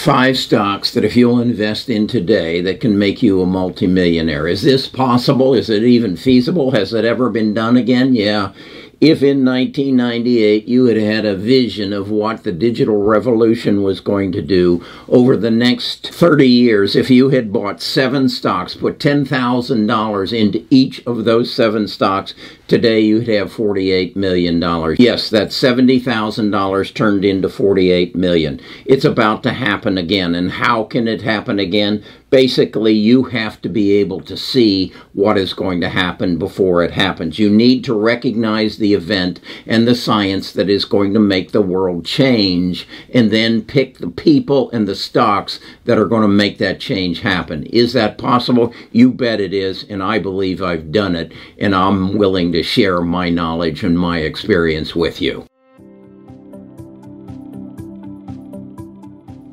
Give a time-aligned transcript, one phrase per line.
[0.00, 4.48] five stocks that if you'll invest in today that can make you a multimillionaire.
[4.48, 5.52] Is this possible?
[5.52, 6.70] Is it even feasible?
[6.70, 8.14] Has it ever been done again?
[8.14, 8.52] Yeah
[9.00, 14.30] if in 1998 you had had a vision of what the digital revolution was going
[14.32, 20.38] to do over the next 30 years, if you had bought seven stocks, put $10,000
[20.38, 22.34] into each of those seven stocks,
[22.68, 24.60] today you'd have $48 million.
[24.98, 28.60] Yes, that $70,000 turned into 48 million.
[28.84, 30.34] It's about to happen again.
[30.34, 32.04] And how can it happen again?
[32.30, 36.92] Basically you have to be able to see what is going to happen before it
[36.92, 37.38] happens.
[37.38, 41.60] You need to recognize the event and the science that is going to make the
[41.60, 46.58] world change and then pick the people and the stocks that are going to make
[46.58, 47.64] that change happen.
[47.66, 48.72] Is that possible?
[48.92, 53.00] You bet it is, and I believe I've done it, and I'm willing to share
[53.00, 55.49] my knowledge and my experience with you.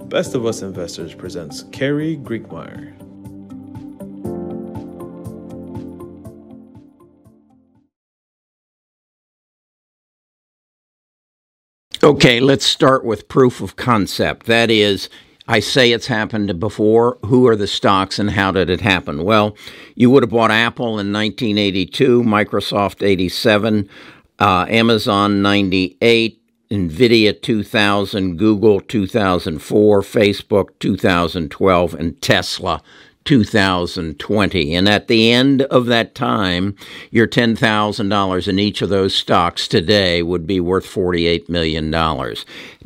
[0.09, 2.93] Best of Us Investors presents Carrie Griegmeier.
[12.01, 14.45] Okay, let's start with proof of concept.
[14.45, 15.09] That is,
[15.45, 17.17] I say it's happened before.
[17.25, 19.25] Who are the stocks and how did it happen?
[19.25, 19.57] Well,
[19.95, 23.89] you would have bought Apple in 1982, Microsoft 87,
[24.39, 32.81] uh, Amazon 98, NVIDIA 2000, Google 2004, Facebook 2012, and Tesla
[33.27, 34.73] 2020.
[34.73, 36.77] And at the end of that time,
[37.11, 41.93] your $10,000 in each of those stocks today would be worth $48 million.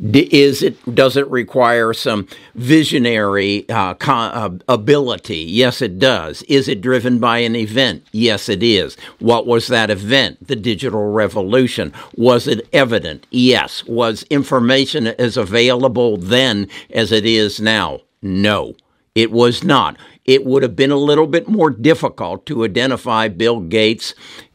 [0.02, 2.26] Is it, does it require some
[2.56, 5.38] visionary uh, uh, ability?
[5.38, 6.42] Yes, it does.
[6.48, 8.04] Is it driven by an event?
[8.10, 8.96] Yes, it is.
[9.20, 10.48] What was that event?
[10.48, 11.92] The digital revolution.
[12.16, 13.28] Was it evident?
[13.30, 13.84] Yes.
[13.84, 18.00] Was information as available then as it is now?
[18.22, 18.74] No.
[19.14, 23.60] It was not it would have been a little bit more difficult to identify Bill
[23.60, 24.14] Gates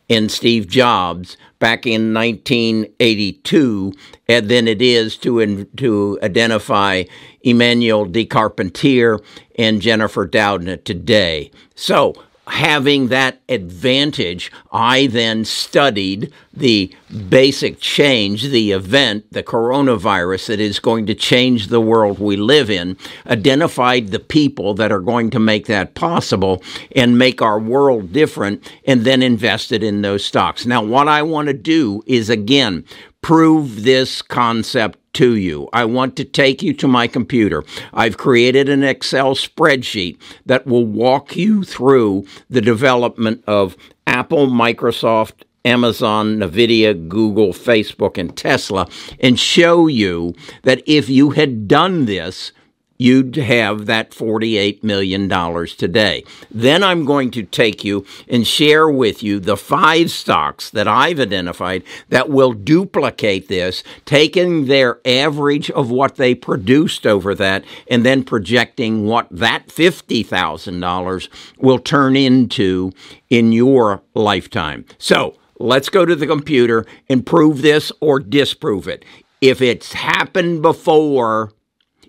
[0.10, 3.94] and Steve Jobs back in 1982
[4.28, 7.04] than it is to, to identify
[7.46, 9.20] Emmanuelle Charpentier
[9.58, 11.52] and Jennifer Doudna today.
[11.76, 12.14] So
[12.48, 16.94] having that advantage, I then studied the
[17.30, 22.70] basic change, the event, the coronavirus that is going to change the world we live
[22.70, 22.98] in,
[23.28, 26.64] identified the people that are going to make that possible
[26.96, 30.66] and make our world different, and then invested in those stocks.
[30.66, 32.86] Now, what I want to do is again
[33.22, 35.68] prove this concept to you.
[35.74, 37.64] I want to take you to my computer.
[37.92, 45.44] I've created an Excel spreadsheet that will walk you through the development of Apple, Microsoft,
[45.66, 48.88] Amazon, Nvidia, Google, Facebook, and Tesla,
[49.20, 52.52] and show you that if you had done this,
[52.98, 55.30] you'd have that $48 million
[55.78, 56.24] today.
[56.52, 61.20] Then I'm going to take you and share with you the five stocks that I've
[61.20, 68.06] identified that will duplicate this, taking their average of what they produced over that and
[68.06, 72.92] then projecting what that $50,000 will turn into
[73.30, 74.86] in your lifetime.
[74.98, 79.04] So, Let's go to the computer and prove this or disprove it.
[79.42, 81.52] If it's happened before,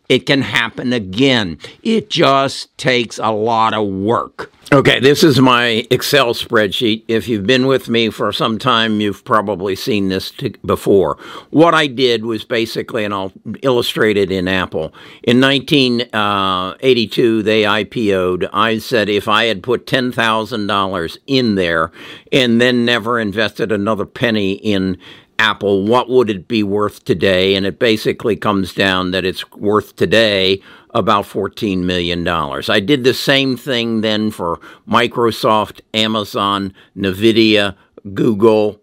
[0.09, 1.59] it can happen again.
[1.83, 4.53] It just takes a lot of work.
[4.71, 7.03] Okay, this is my Excel spreadsheet.
[7.09, 11.17] If you've been with me for some time, you've probably seen this t- before.
[11.49, 13.33] What I did was basically, and I'll
[13.63, 14.93] illustrate it in Apple.
[15.23, 18.47] In 1982, uh, they IPO'd.
[18.53, 21.91] I said if I had put $10,000 in there
[22.31, 24.99] and then never invested another penny in
[25.38, 27.54] Apple, what would it be worth today?
[27.54, 30.60] And it basically comes down that it's worth today
[30.94, 32.26] about $14 million.
[32.26, 37.77] I did the same thing then for Microsoft, Amazon, NVIDIA,
[38.15, 38.81] Google,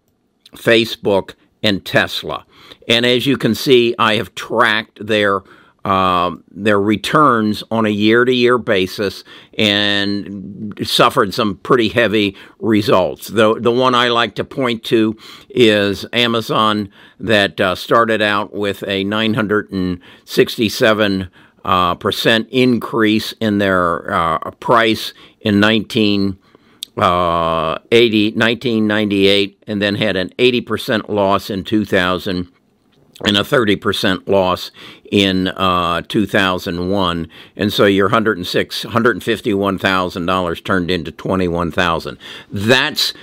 [0.52, 2.46] Facebook, and Tesla.
[2.88, 5.42] And as you can see, I have tracked their
[5.86, 9.22] uh, their returns on a year to year basis
[9.56, 13.28] and suffered some pretty heavy results.
[13.28, 15.16] The, the one I like to point to
[15.48, 16.90] is Amazon,
[17.20, 21.30] that uh, started out with a 967
[21.64, 26.36] uh, percent increase in their uh, price in 19.
[26.98, 32.50] Uh, 80, 1998, and then had an 80% loss in 2000
[33.24, 34.70] and a 30% loss
[35.10, 42.18] in uh, 2001 and so your 106 $151,000 turned into 21,000
[42.50, 43.14] that's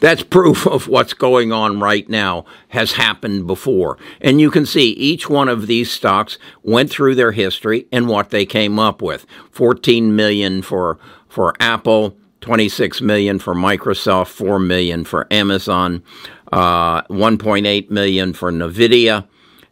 [0.00, 3.98] that's proof of what's going on right now has happened before.
[4.20, 8.30] And you can see each one of these stocks went through their history and what
[8.30, 9.26] they came up with.
[9.50, 10.98] 14 million for
[11.28, 16.02] for Apple, 26 million for Microsoft, 4 million for Amazon,
[16.52, 19.26] uh, 1.8 million for Nvidia,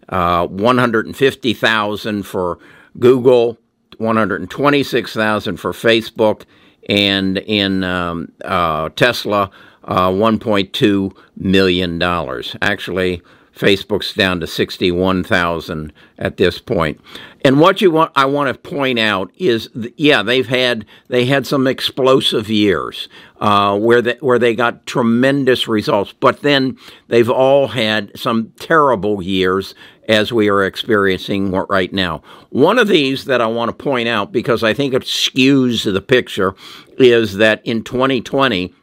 [0.09, 2.59] uh, 150,000 for
[2.99, 3.59] Google,
[3.99, 6.43] 126,000 for Facebook,
[6.89, 9.51] and in um, uh, Tesla,
[9.85, 12.57] uh, 1.2 million dollars.
[12.61, 13.23] Actually,
[13.55, 17.01] Facebook's down to 61,000 at this point.
[17.45, 21.47] And what you want I want to point out is yeah, they've had they had
[21.47, 23.09] some explosive years
[23.41, 26.79] uh, where they, where they got tremendous results, but then
[27.09, 29.75] they've all had some terrible years
[30.09, 32.23] as we are experiencing right now.
[32.51, 36.01] One of these that I want to point out because I think it skews the
[36.01, 36.55] picture
[36.99, 38.75] is that in 2020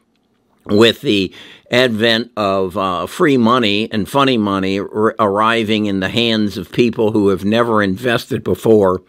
[0.69, 1.33] with the
[1.71, 7.11] advent of uh, free money and funny money r- arriving in the hands of people
[7.11, 9.01] who have never invested before,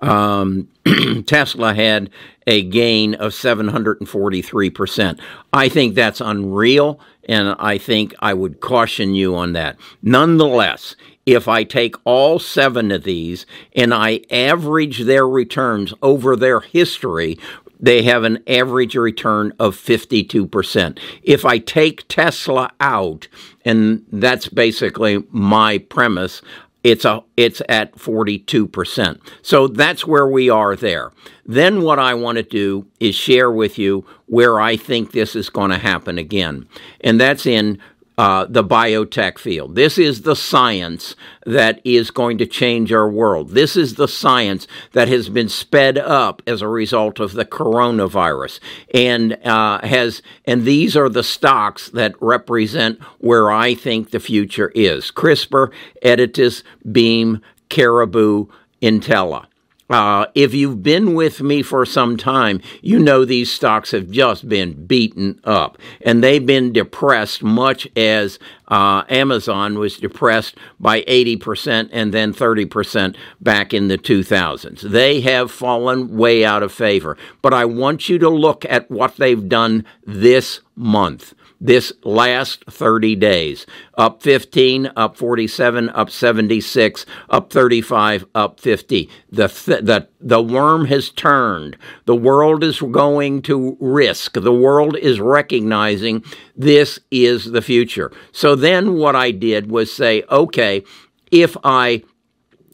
[0.00, 0.68] um,
[1.26, 2.10] Tesla had
[2.46, 5.20] a gain of 743%.
[5.52, 6.98] I think that's unreal,
[7.28, 9.76] and I think I would caution you on that.
[10.02, 13.44] Nonetheless, if I take all seven of these
[13.76, 17.38] and I average their returns over their history
[17.80, 20.98] they have an average return of 52%.
[21.22, 23.28] If I take Tesla out,
[23.64, 26.42] and that's basically my premise,
[26.84, 29.20] it's a it's at 42%.
[29.42, 31.12] So that's where we are there.
[31.44, 35.50] Then what I want to do is share with you where I think this is
[35.50, 36.68] going to happen again.
[37.00, 37.78] And that's in
[38.18, 39.76] uh, the biotech field.
[39.76, 41.14] This is the science
[41.46, 43.50] that is going to change our world.
[43.50, 48.58] This is the science that has been sped up as a result of the coronavirus,
[48.92, 54.72] and uh, has and these are the stocks that represent where I think the future
[54.74, 55.72] is: CRISPR,
[56.04, 58.48] Editas, Beam, Caribou,
[58.82, 59.46] Intellia.
[59.90, 64.48] Uh, if you've been with me for some time, you know these stocks have just
[64.48, 68.38] been beaten up and they've been depressed, much as
[68.68, 74.82] uh, Amazon was depressed by 80% and then 30% back in the 2000s.
[74.82, 77.16] They have fallen way out of favor.
[77.40, 83.16] But I want you to look at what they've done this month this last 30
[83.16, 83.66] days.
[83.96, 89.10] Up 15, up 47, up 76, up 35, up 50.
[89.30, 91.76] The, th- the, the worm has turned.
[92.04, 94.34] The world is going to risk.
[94.34, 96.24] The world is recognizing
[96.56, 98.12] this is the future.
[98.32, 100.84] So then what I did was say, okay,
[101.30, 102.02] if I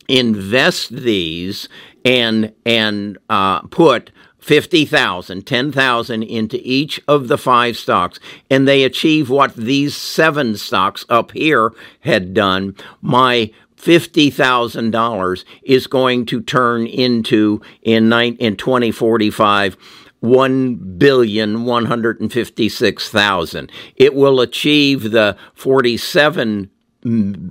[0.09, 1.69] invest these
[2.05, 4.11] and and uh, put
[4.45, 8.21] 50,000, 10,000 into each of the five stocks,
[8.51, 16.27] and they achieve what these seven stocks up here had done, my $50,000 is going
[16.27, 19.79] to turn into in, in 2045
[20.21, 23.71] one billion one hundred and fifty six thousand.
[23.97, 26.71] It will achieve the forty seven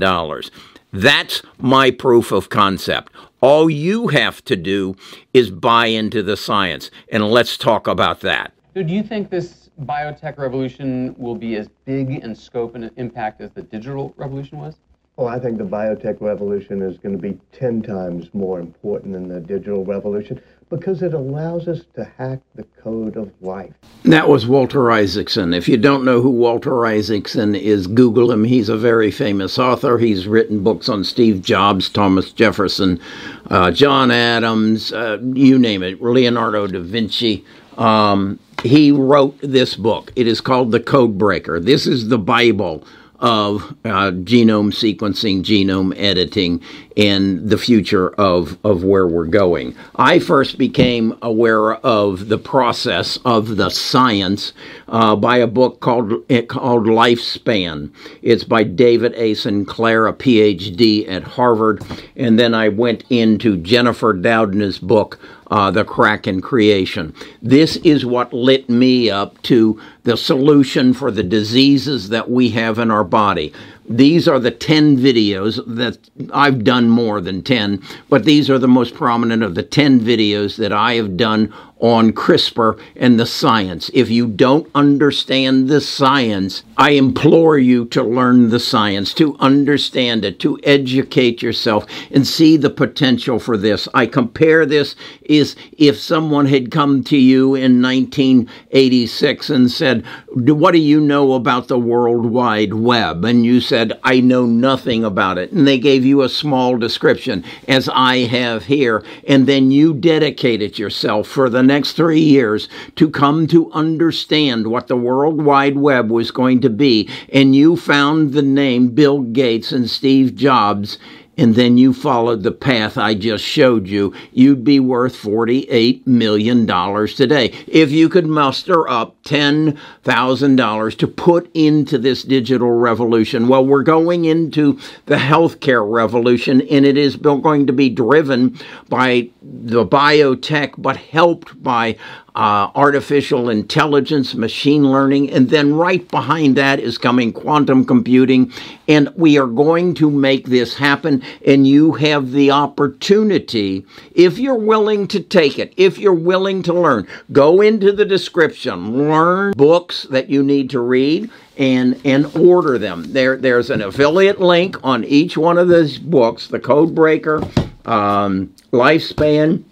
[0.92, 3.14] That's my proof of concept.
[3.42, 4.96] All you have to do
[5.34, 6.92] is buy into the science.
[7.10, 8.54] And let's talk about that.
[8.76, 13.42] So do you think this biotech revolution will be as big in scope and impact
[13.42, 14.76] as the digital revolution was?
[15.18, 19.28] Well, I think the biotech revolution is going to be 10 times more important than
[19.28, 23.74] the digital revolution because it allows us to hack the code of life.
[24.04, 25.54] That was Walter Isaacson.
[25.54, 28.44] If you don't know who Walter Isaacson is, Google him.
[28.44, 29.98] He's a very famous author.
[29.98, 33.02] He's written books on Steve Jobs, Thomas Jefferson,
[33.50, 37.44] uh, John Adams, uh, you name it, Leonardo da Vinci.
[37.78, 40.12] Um, he wrote this book.
[40.16, 41.60] It is called The Code Breaker.
[41.60, 42.84] This is the Bible
[43.20, 46.62] of uh, genome sequencing, genome editing,
[47.00, 49.74] and the future of, of where we're going.
[49.96, 54.52] I first became aware of the process of the science
[54.90, 57.94] uh, by a book called called Lifespan.
[58.22, 59.34] It's by David A.
[59.34, 61.82] Sinclair, a PhD at Harvard,
[62.18, 65.18] and then I went into Jennifer Doudna's book
[65.50, 67.14] uh, the crack in creation.
[67.42, 72.80] This is what lit me up to the solution for the diseases that we have
[72.80, 73.54] in our body.
[73.90, 75.98] These are the 10 videos that
[76.32, 80.58] I've done more than 10, but these are the most prominent of the 10 videos
[80.58, 83.90] that I have done on CRISPR and the science.
[83.94, 90.26] If you don't understand the science, I implore you to learn the science, to understand
[90.26, 93.88] it, to educate yourself and see the potential for this.
[93.94, 100.72] I compare this is if someone had come to you in 1986 and said, "What
[100.72, 105.38] do you know about the World Wide Web?" and you said, "I know nothing about
[105.38, 109.94] it." And they gave you a small description as I have here, and then you
[109.94, 115.78] dedicated yourself for the next three years to come to understand what the World Wide
[115.78, 120.98] Web was going to be, and you found the name Bill Gates and Steve Jobs
[121.40, 126.68] and then you followed the path I just showed you, you'd be worth $48 million
[126.68, 127.54] today.
[127.66, 134.26] If you could muster up $10,000 to put into this digital revolution, well, we're going
[134.26, 140.98] into the healthcare revolution, and it is going to be driven by the biotech, but
[140.98, 141.98] helped by
[142.40, 148.50] uh, artificial intelligence, machine learning, and then right behind that is coming quantum computing.
[148.88, 154.56] And we are going to make this happen, and you have the opportunity, if you're
[154.56, 160.04] willing to take it, if you're willing to learn, go into the description, learn books
[160.04, 161.30] that you need to read.
[161.58, 163.12] And, and order them.
[163.12, 167.44] There, there's an affiliate link on each one of those books, the Code Breaker,
[167.84, 169.66] um, Lifespan,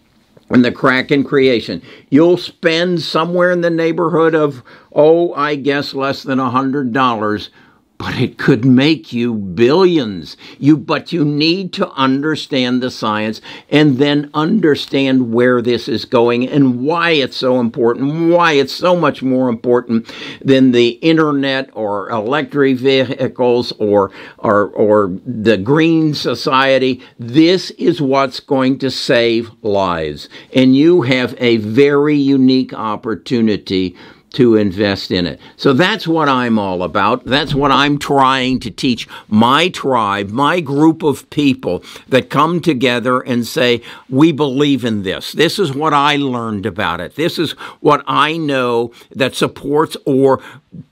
[0.50, 1.82] and the crack in creation.
[2.10, 4.63] You'll spend somewhere in the neighborhood of,
[4.94, 7.50] oh, I guess less than a hundred dollars
[7.98, 10.38] but it could make you billions.
[10.60, 16.48] You, but you need to understand the science and then understand where this is going
[16.48, 20.12] and why it's so important, why it's so much more important
[20.42, 27.01] than the internet or electric vehicles or, or, or the green society.
[27.18, 30.30] This is what's going to save lives.
[30.54, 33.96] And you have a very unique opportunity
[34.34, 35.39] to invest in it.
[35.55, 37.25] So that's what I'm all about.
[37.25, 43.22] That's what I'm trying to teach my tribe, my group of people that come together
[43.22, 45.31] and say, we believe in this.
[45.31, 47.15] This is what I learned about it.
[47.15, 50.41] This is what I know that supports or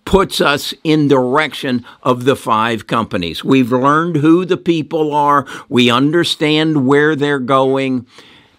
[0.06, 3.44] puts us in direction of the five companies.
[3.44, 5.46] We've learned who the people are.
[5.68, 8.08] We understand where they're going.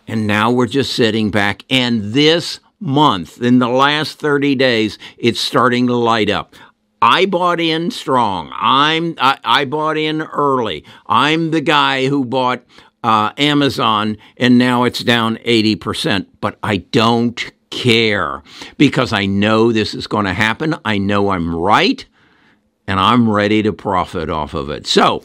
[0.09, 1.64] And now we're just sitting back.
[1.71, 6.54] And this month, in the last 30 days, it's starting to light up.
[7.00, 8.50] I bought in strong.
[8.54, 10.85] I'm I, I bought in early.
[11.06, 12.64] I'm the guy who bought
[13.04, 16.26] uh, Amazon, and now it's down 80%.
[16.40, 18.42] But I don't care
[18.78, 20.75] because I know this is going to happen.
[20.85, 22.04] I know I'm right,
[22.87, 24.87] and I'm ready to profit off of it.
[24.87, 25.23] So,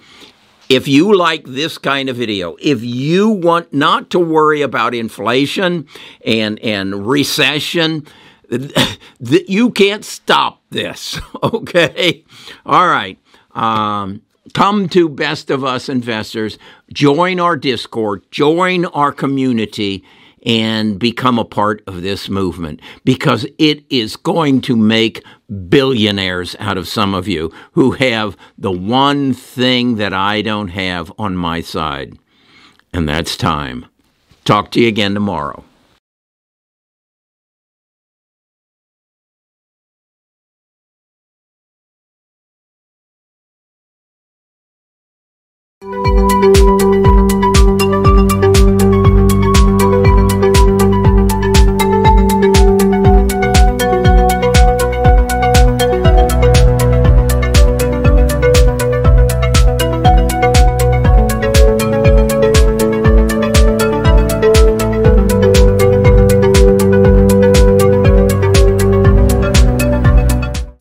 [0.72, 5.86] if you like this kind of video, if you want not to worry about inflation
[6.26, 8.08] and, and recession,
[8.50, 12.24] that you can't stop this, okay?
[12.66, 13.20] All right.
[13.54, 14.22] Um,
[14.54, 16.58] come to Best of Us Investors,
[16.94, 20.06] join our Discord, join our community,
[20.44, 25.24] and become a part of this movement because it is going to make
[25.70, 31.12] billionaires out of some of you who have the one thing that I don't have
[31.18, 32.18] on my side,
[32.94, 33.86] and that's time.
[34.46, 35.64] Talk to you again tomorrow.